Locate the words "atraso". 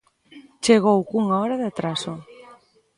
1.71-2.13